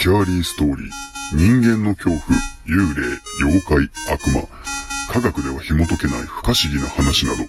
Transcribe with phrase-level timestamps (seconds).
[0.00, 0.90] キャーリーストーリー、
[1.34, 2.20] 人間の恐怖、
[2.64, 4.48] 幽霊、妖怪、悪魔、
[5.12, 7.44] 科学では紐解けない不可思議な話など、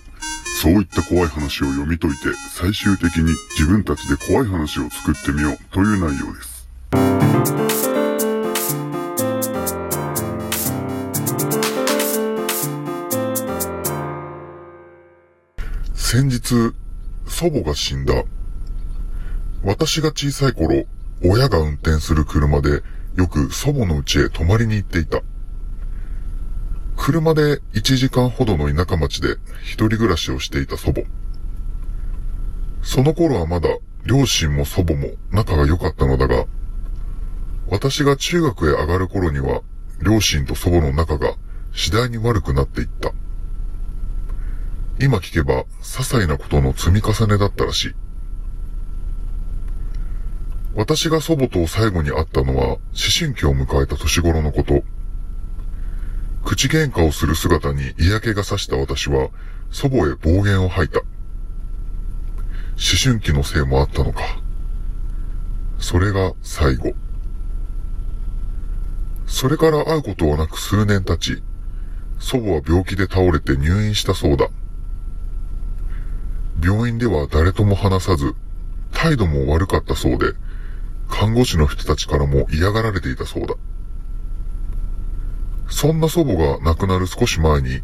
[0.61, 2.19] そういった怖い話を読み解いて、
[2.49, 6.67] 最終的に自分たちで怖い話を作ってみようという内容です。
[15.93, 16.73] 先日、
[17.29, 18.25] 祖母が死んだ。
[19.63, 20.85] 私が小さい頃、
[21.23, 22.81] 親が運転する車で
[23.15, 25.21] よく祖母の家へ泊まりに行っていた。
[26.97, 31.01] 車で1時間ほどの田舎町で一人暮らしをしていた祖母。
[32.83, 33.69] その頃はまだ
[34.05, 36.45] 両親も祖母も仲が良かったのだが、
[37.67, 39.61] 私が中学へ上がる頃には
[40.01, 41.35] 両親と祖母の仲が
[41.73, 43.11] 次第に悪くなっていった。
[44.99, 47.95] 今聞けば些細なことの積み重ねだったらしい。
[50.75, 52.79] 私が祖母と最後に会ったのは思
[53.19, 54.83] 春期を迎えた年頃のこと。
[56.45, 59.29] 口喧嘩をする姿に嫌気がさした私は
[59.69, 60.99] 祖母へ暴言を吐いた。
[60.99, 61.07] 思
[63.03, 64.21] 春期のせいもあったのか。
[65.77, 66.93] それが最後。
[69.27, 71.43] それから会うことはなく数年経ち、
[72.19, 74.47] 祖母は病気で倒れて入院したそうだ。
[76.63, 78.35] 病院では誰とも話さず、
[78.93, 80.33] 態度も悪かったそうで、
[81.11, 83.53] 看護師の人たちからも嫌がられていたそうだ。
[85.69, 87.81] そんな祖母が亡くなる少し前に、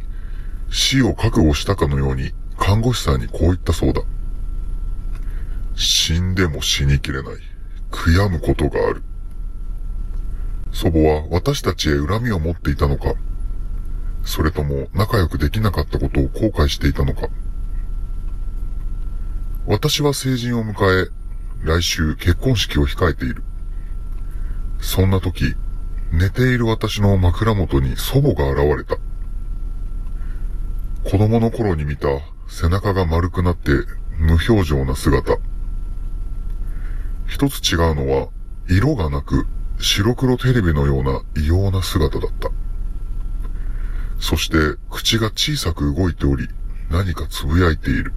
[0.71, 4.01] 死を覚悟したかのように看護師さんにこう言ったそうだ。
[5.75, 7.35] 死んでも死にきれない。
[7.91, 9.03] 悔やむことがある。
[10.71, 13.13] 祖母は私たちへ恨みを持っていたのか、
[14.23, 17.27] それとも仲良くできなかったことを後悔していたのか。
[19.65, 21.09] 私は成人を迎え、
[21.63, 23.43] 来週結婚式を控えている。
[24.79, 25.55] そんな時、
[26.11, 28.97] 寝ている私の枕元に祖母が現れた。
[31.09, 32.07] 子供の頃に見た
[32.47, 33.71] 背中が丸くなって
[34.17, 35.37] 無表情な姿。
[37.27, 38.29] 一つ違うのは、
[38.69, 39.45] 色がなく
[39.79, 42.49] 白黒テレビのような異様な姿だった。
[44.19, 44.57] そして
[44.89, 46.47] 口が小さく動いており、
[46.89, 48.13] 何かつぶやいている。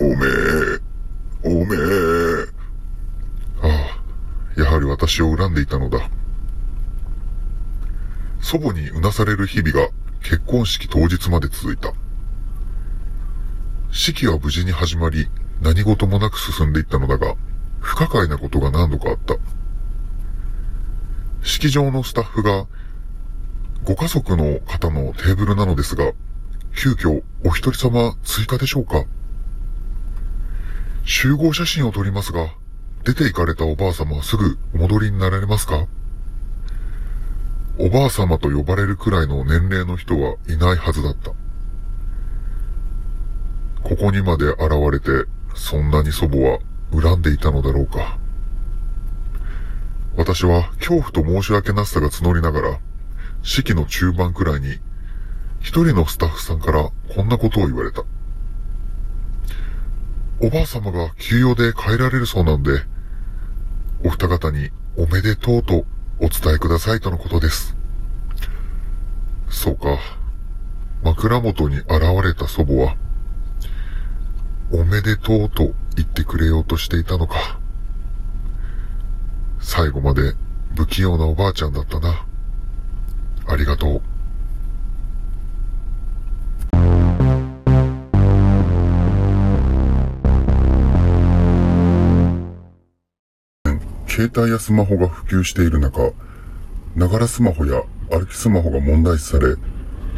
[0.00, 0.73] おめえ、
[1.64, 1.80] おめえ。
[3.62, 3.98] あ
[4.58, 6.10] あ、やはり私を恨んでいたのだ。
[8.42, 9.88] 祖母にうなされる日々が
[10.22, 11.94] 結婚式当日まで続いた。
[13.90, 15.30] 式は無事に始まり、
[15.62, 17.34] 何事もなく進んでいったのだが、
[17.80, 19.36] 不可解なことが何度かあった。
[21.42, 22.66] 式場のスタッフが、
[23.84, 26.12] ご家族の方のテーブルなのですが、
[26.76, 29.06] 急遽お一人様追加でしょうか
[31.06, 32.48] 集合写真を撮りますが、
[33.04, 35.86] 出て行かれたおばあ様はすぐお戻りになられますか？
[37.78, 41.32] おばあ様と呼ばれるくらいの年齢の人はいないはずだった。
[43.82, 46.58] ここにまで現れて、そんなに祖母は
[46.92, 48.18] 恨んでいたのだろうか。
[50.16, 52.78] 私は恐怖と申し訳なさが募りながら、
[53.42, 54.78] 式の中盤くらいに、
[55.60, 58.04] 一人のスタッフさんからこんなことを言われた。
[60.40, 62.82] おばあ様が休養で帰られるそうなんで、
[64.04, 65.84] お二方におめでとうと
[66.18, 67.76] お伝えくださいとのことです。
[69.48, 69.98] そうか。
[71.02, 71.90] 枕元に現
[72.22, 72.96] れた祖母は、
[74.72, 77.58] おめでとうと言ってくれようとしていたのか。
[79.60, 80.34] 最後まで
[80.76, 82.26] 不器用なおばあちゃんだったな。
[83.46, 84.13] ありがとう。
[94.24, 96.14] 携帯やスマホが普及している中、
[96.96, 99.56] ながらスマホや歩きスマホが問題視され、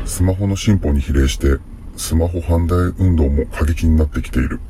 [0.05, 1.59] スマホの進歩に比例して、
[1.97, 4.61] スマホ反対運動も過激になってきている。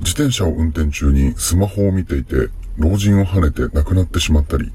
[0.00, 2.48] 自転車を運転中にスマホを見ていて、
[2.78, 4.72] 老人を跳ねて亡くなってしまったり、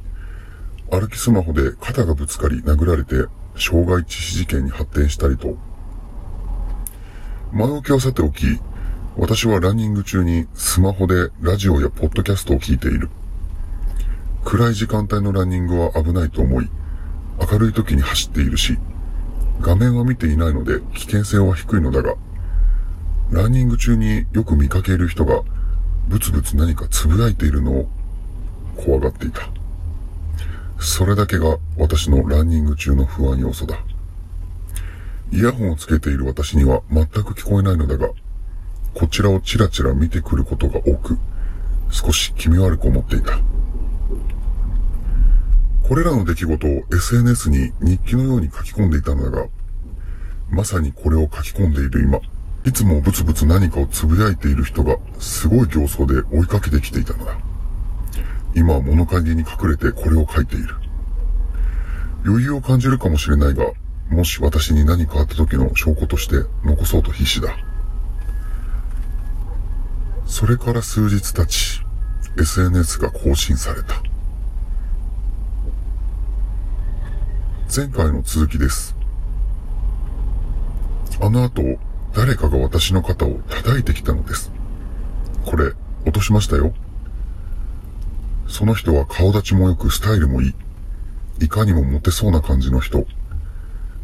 [0.91, 3.25] 歩きスマホで肩がぶつかり殴られて、
[3.55, 5.57] 傷害致死事件に発展したりと、
[7.51, 8.59] 前置きはさておき、
[9.19, 13.09] 私はランニング中にスマホでラジオやポッドキャストを聞いている。
[14.45, 16.69] 暗い時間帯のランニングは危ないと思い、
[17.51, 18.79] 明るい時に走っているし、
[19.59, 22.15] 画面は見ていないので危険性は低いのだが、
[23.29, 25.41] ランニング中によく見かける人が
[26.07, 27.89] ブツブツ何か呟いているのを
[28.77, 29.41] 怖がっていた。
[30.79, 33.75] それだけが私のランニング中の不安要素だ。
[35.33, 38.07] イヤホンをつけている私には全く聞こえないのだが、
[38.99, 41.17] こちらをチラチラ見てくることが多く、
[41.89, 43.39] 少し気味悪く思っていた。
[45.87, 49.47] これらの出来事を SNS に日記のように書き込んでいたのだが、
[50.49, 52.19] まさにこれを書き込んでいる今、
[52.65, 57.37] いつもブツブツ何かをつぶやいている人がすごい形相で追いかけてきていたのだ。
[58.53, 60.75] 今は物陰に隠れてこれを書いている。
[62.25, 63.71] 余裕を感じるかもしれないが、
[64.09, 67.55] もし私に何かあった時の証拠として残そうと必死だ。
[70.29, 71.81] それから数日経ち、
[72.37, 73.95] SNS が更新された。
[77.75, 78.95] 前回の続きです。
[81.19, 81.63] あの後、
[82.13, 84.51] 誰かが私の肩を叩いてきたのです。
[85.45, 85.73] これ、
[86.03, 86.73] 落としましたよ。
[88.47, 90.55] その人は顔立ちも良くスタイルもいい。
[91.45, 93.05] いかにもモテそうな感じの人。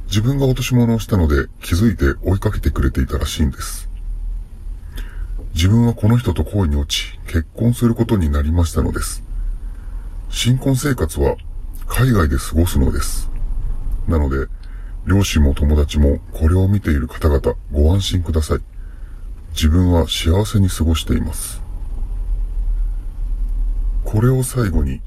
[0.07, 3.94] 自分が落とし物をしたので気づいて追いかけてくれていたらしいんです。
[5.55, 9.23] 自分はこの人と恋に落ち、結婚することになりましたのです。
[10.29, 11.37] 新婚生活は
[11.87, 13.29] 海外で過ごすのです。
[14.05, 14.47] なので、
[15.07, 18.59] 両親も友達もこれを見ている方々ご安心ください。
[19.51, 21.61] 自分は幸せに過ごしています。
[24.03, 24.99] これを最後に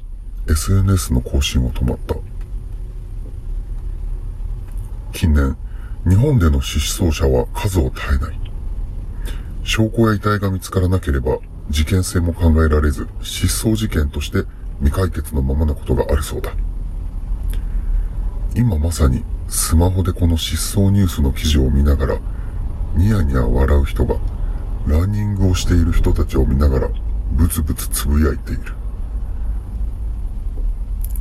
[0.49, 2.15] SNS の更新を止まった。
[5.13, 5.59] 近年、
[6.09, 8.48] 日本での失踪者は数を絶えない。
[9.69, 14.45] 証拠や遺体が見つからなければ、事件性も考えられず、失踪事件として
[14.79, 16.55] 未解決のままなことがあるそうだ。
[18.55, 22.19] 今まさにスマホでこの失踪ニュースの記事を見ながら、
[22.97, 24.17] ニヤニヤ笑う人が、
[24.87, 26.89] ランニングをしている人たちを見ながら、
[27.33, 28.63] ブツブツつぶやいている。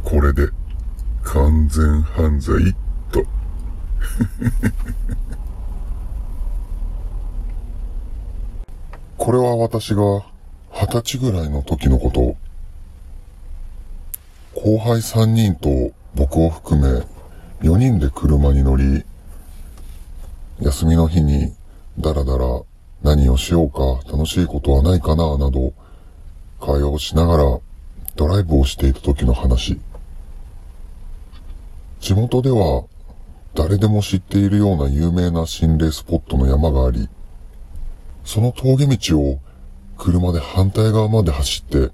[0.05, 0.47] これで、
[1.23, 2.73] 完全犯罪、
[3.11, 3.25] と。
[9.17, 10.25] これは私が
[10.71, 12.35] 二十歳ぐらいの時のこと。
[14.59, 17.03] 後輩三人と僕を含め
[17.67, 19.03] 4人で車に乗り、
[20.59, 21.53] 休みの日に
[21.99, 22.61] だらだら
[23.01, 25.73] 何をしようか楽しいことはないかななど
[26.59, 27.59] 会話をしながら
[28.15, 29.79] ドライブをしていた時の話。
[31.99, 32.85] 地元では
[33.55, 37.09] 誰でも知っているような有名な心霊スポットの山があり、
[38.27, 39.39] その峠道を
[39.97, 41.93] 車で反対側まで走って、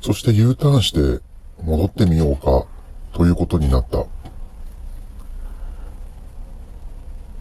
[0.00, 1.20] そして U ターンして
[1.60, 2.64] 戻ってみようか
[3.12, 4.06] ということになった。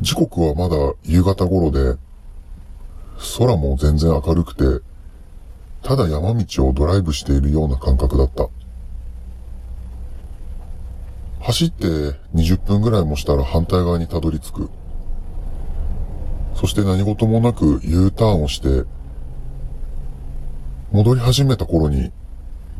[0.01, 1.99] 時刻はまだ夕方頃で、
[3.37, 4.83] 空も全然明るくて、
[5.83, 8.49] ただ山道をドライブしているような感覚だった。
[11.41, 11.85] 走って
[12.33, 14.69] 20分ぐらいもしたら反対側にたどり着く。
[16.55, 18.87] そして何事もなく U ターンをして、
[20.91, 22.11] 戻り始めた頃に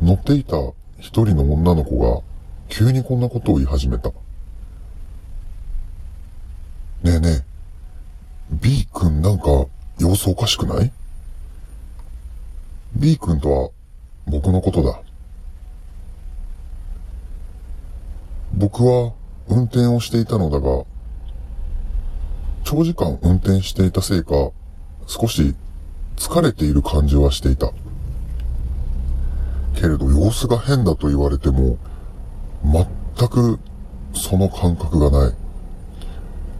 [0.00, 0.56] 乗っていた
[0.98, 2.22] 一人の女の子が
[2.68, 4.10] 急にこんなことを言い始めた。
[4.10, 4.14] ね
[7.04, 7.44] えねえ、
[8.50, 9.66] B 君なんか
[9.98, 10.92] 様子おかしくない
[12.96, 13.70] ?B 君とは
[14.26, 15.00] 僕のことだ。
[18.54, 19.12] 僕は
[19.48, 20.84] 運転をしていたのだが、
[22.64, 24.50] 長時間運転していたせいか、
[25.06, 25.54] 少し
[26.16, 27.70] 疲れている感じはしていた。
[29.76, 31.78] けれど様子が変だと言われても、
[32.64, 33.60] 全く
[34.14, 35.34] その感覚がない。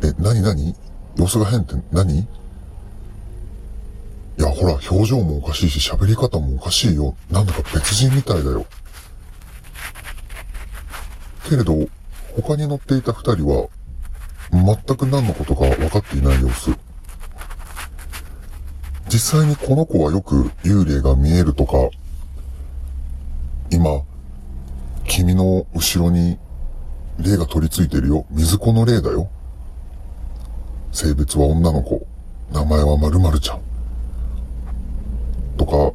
[0.02, 0.76] え、なになに
[1.16, 2.20] 様子が変って何？
[2.20, 2.26] い
[4.42, 7.16] や、ほら、表情もおかしいし、喋り方もおかしいよ。
[7.30, 8.66] なんだか別人みたいだよ。
[11.48, 11.86] けれど、
[12.36, 13.68] 他に乗っていた二人は、
[14.54, 16.70] 全く何のことか分かっていない様子。
[19.08, 21.90] 実際にこの子はよく幽霊が見えるとか、
[23.70, 24.02] 今、
[25.06, 26.38] 君の後ろに
[27.18, 28.26] 霊が取り付いてるよ。
[28.30, 29.28] 水子の霊だよ。
[30.92, 32.06] 性別は女の子。
[32.52, 33.60] 名前は〇〇ちゃん。
[35.56, 35.92] とか、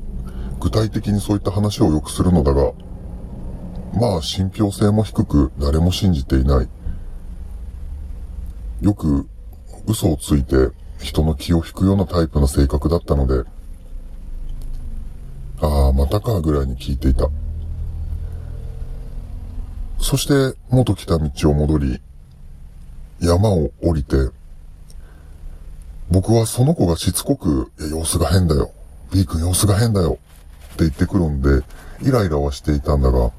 [0.59, 2.73] 具体的にそういった話をよくするのだが、
[3.93, 6.69] まあ信憑性も低く誰も信じていない。
[8.81, 9.27] よく
[9.87, 10.69] 嘘をついて
[10.99, 13.49] 人の気を引くようなタイプの性格だったので、
[15.61, 17.29] ああ、またかぐらいに聞いていた。
[19.99, 22.01] そして元来た道を戻り、
[23.19, 24.15] 山を降りて、
[26.09, 28.71] 僕はその子がしつこく、様子が変だよ。
[29.11, 30.17] B 君様子が変だよ。
[30.73, 31.63] って言ってくるんで、
[32.01, 33.31] イライラはしていたんだが、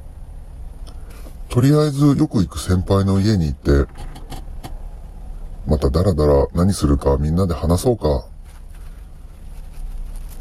[1.48, 3.90] とりあえずよく行く先輩の家に行って、
[5.70, 8.26] またダラダラ何するかみんなで話そうか。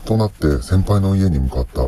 [0.05, 1.88] となって先輩の家に向かった。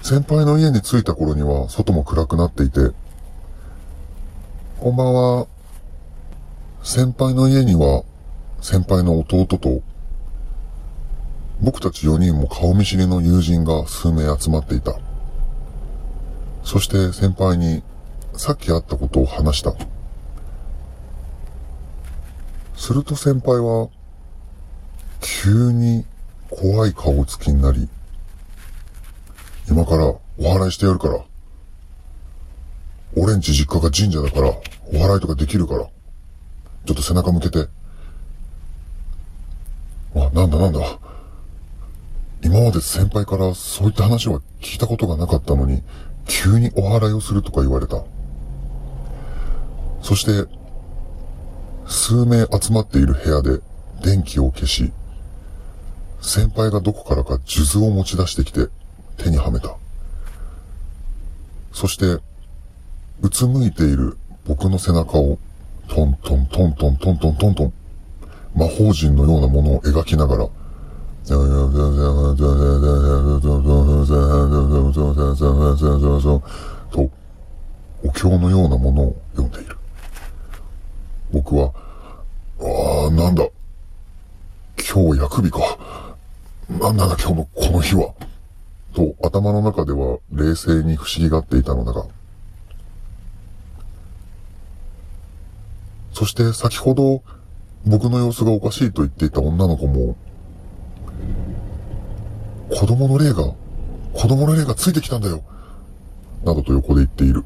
[0.00, 2.92] 先輩の家に着いた頃には外も暗くなっていて、
[4.78, 5.48] こんばんは。
[6.84, 8.04] 先輩の家には
[8.60, 9.82] 先輩の弟と
[11.62, 14.94] 僕たち4人も顔見知りの友人が数名集まっていた。
[16.62, 17.82] そして先輩に
[18.34, 19.74] さっき会ったことを話した。
[22.76, 23.88] すると先輩は
[25.20, 26.04] 急に
[26.50, 27.88] 怖い顔つきになり、
[29.68, 31.24] 今からお祓いしてやるから。
[33.16, 34.48] 俺んち実家が神社だから、
[34.92, 35.84] お祓いとかできるから。
[35.84, 37.68] ちょっと背中向けて。
[40.16, 40.98] あ、なんだなんだ。
[42.42, 45.82] 今まで先輩からそういった話は聞いたことがなかったのに、
[46.26, 48.04] 急にお祓いをするとか言われた。
[50.02, 50.63] そして、
[51.86, 53.60] 数名集まっている部屋で
[54.02, 54.92] 電気を消し、
[56.20, 58.68] 先輩がどこからか数珠を持ち出してきて
[59.18, 59.76] 手にはめた。
[61.72, 62.22] そして、
[63.20, 65.38] うつむいている僕の背中を
[65.88, 67.72] トントントントントントントントン
[68.54, 70.48] 魔法陣のようなものを描きながら、
[76.90, 77.10] と、
[78.04, 79.76] お経のようなものを読んでいる。
[81.34, 81.72] 僕は、
[82.60, 83.44] ああ、なんだ。
[84.78, 85.58] 今日薬日か。
[86.68, 88.14] なんだ今日のこの日は。
[88.94, 92.06] と頭の中では冷静に不思議がっていたのだが。
[96.12, 97.24] そして先ほど
[97.84, 100.16] 僕の様子がおかしいと言っていた女の子も、
[102.70, 103.52] 子供の霊が、
[104.12, 105.42] 子供の霊がついてきたんだよ。
[106.44, 107.44] などと横で言っている。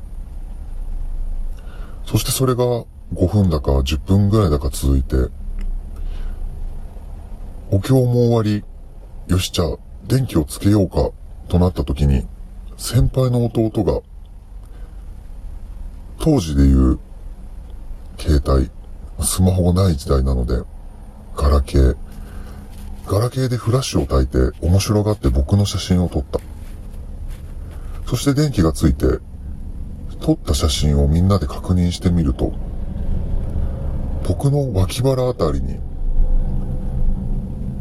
[2.05, 2.85] そしてそれが
[3.15, 5.17] 5分だか10分ぐらいだか続いて、
[7.71, 8.65] お経も終わり、
[9.29, 11.11] よしじゃあ電気をつけようか
[11.49, 12.27] となった時に、
[12.77, 14.01] 先輩の弟が、
[16.19, 17.01] 当時で言う、
[18.19, 18.71] 携帯、
[19.25, 20.63] スマホがない時代なので、
[21.37, 21.97] ガラケー、
[23.07, 26.41] ガラケーでフラッシュを焚いて面白がって僕の写真を撮った。
[28.07, 29.19] そして電気がついて、
[30.21, 32.53] 撮った写真をみんなで確認してみると、
[34.29, 35.79] 僕の脇腹あたりに、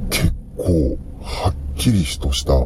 [0.10, 2.66] 結構はっきりとした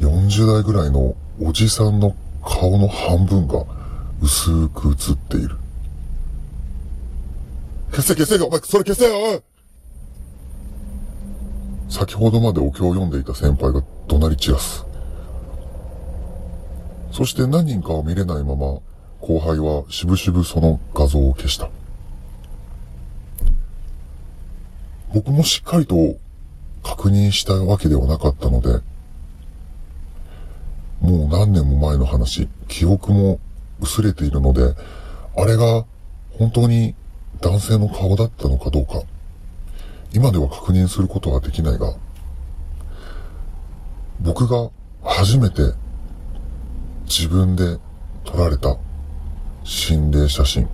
[0.00, 3.66] 40代ぐらいのおじさんの顔の半分が
[4.22, 5.58] 薄く映っている。
[7.90, 9.42] 消せ消せよお前それ消せよ
[11.90, 14.86] 先ほどまでお経を読んでいた先輩が怒鳴り散らす。
[17.12, 18.78] そして何人かを見れないまま、
[19.20, 21.68] 後輩はしぶしぶその画像を消した。
[25.12, 26.16] 僕もしっかりと
[26.82, 28.80] 確認したわけではなかったので、
[31.00, 33.40] もう何年も前の話、記憶も
[33.80, 34.74] 薄れているので、
[35.36, 35.84] あれが
[36.38, 36.94] 本当に
[37.40, 39.02] 男性の顔だったのかどうか、
[40.12, 41.94] 今では確認することはできないが、
[44.20, 44.70] 僕が
[45.02, 45.62] 初めて
[47.06, 47.78] 自分で
[48.24, 48.76] 撮られた
[49.64, 50.68] 心霊写真。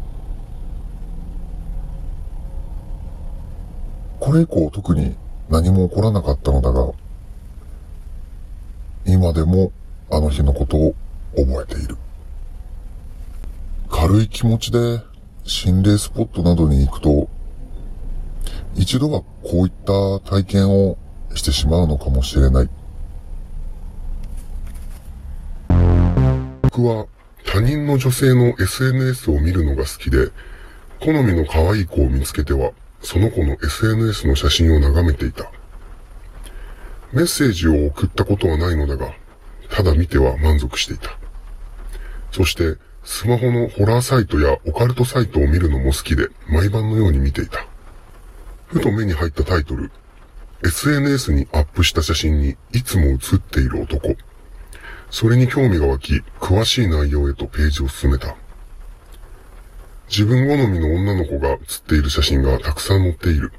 [4.26, 5.14] これ以降特に
[5.48, 6.92] 何も起こらなかったのだが、
[9.06, 9.70] 今でも
[10.10, 10.96] あの日のことを
[11.36, 11.96] 覚えている。
[13.88, 15.00] 軽い気持ちで
[15.44, 17.28] 心霊スポットなどに行くと、
[18.74, 20.98] 一度はこういった体験を
[21.36, 22.70] してしまうのかもしれない。
[26.62, 27.06] 僕は
[27.44, 30.32] 他人の女性の SNS を見るのが好きで、
[30.98, 32.72] 好みの可愛い子を見つけては、
[33.02, 35.50] その子の SNS の写真を眺めていた。
[37.12, 39.14] メッセージを送ったことはないのだが、
[39.70, 41.18] ただ見ては満足していた。
[42.32, 47.66] そして、スマホのホラーサイトやオカルトサイトを見るのも好きで、毎晩のように見ていた。
[48.66, 49.90] ふと目に入ったタイトル、
[50.64, 54.16] SNS にアップした写真にいつも写っている男。
[55.10, 58.36] それに興味が湧き、詳しい内容へとページを進めた。
[60.08, 63.52] 自分好みの女の子が写っている写真がたくさん載っている。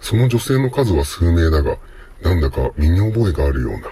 [0.00, 1.78] その女性の数は数名だが、
[2.22, 3.90] なんだか身に覚えがあるような。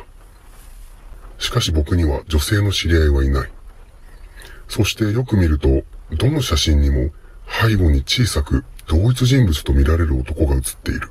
[1.38, 3.50] しかし僕には女性の知り合いはいない。
[4.68, 5.82] そしてよく見ると、
[6.12, 7.10] どの写真にも
[7.46, 11.10] 背後に小さく同一人物と見られる男が写っている。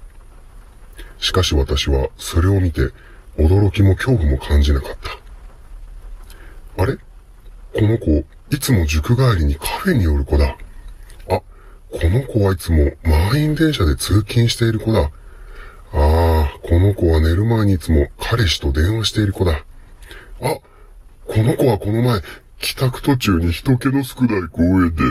[1.20, 2.90] しかし私はそれを見て
[3.38, 4.98] 驚きも恐怖も感じなかっ
[6.76, 6.84] た。
[6.84, 6.98] あれ？
[7.74, 10.56] この子、いつも塾帰りにカフェに寄る子だ。
[11.28, 11.44] あ、こ
[12.04, 15.10] の子はいつも満員電車で通勤している子だ。
[15.10, 15.10] あ
[15.92, 19.66] あ、この子は寝る前にいつも彼氏と電話している子だ。
[20.40, 20.60] あ、
[21.26, 22.22] この子はこの前、
[22.60, 25.04] 帰宅途中に人気の少ない公園で。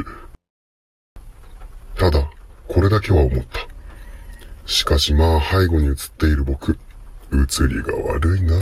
[1.96, 2.30] ただ、
[2.68, 3.66] これだけは思った。
[4.66, 6.78] しかしまあ背後に映っている僕、
[7.32, 8.54] 映りが悪いな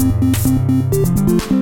[0.00, 1.57] ぁ。